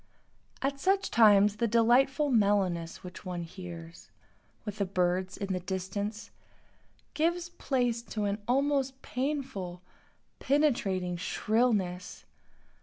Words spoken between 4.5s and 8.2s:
with the birds in the distance, gives place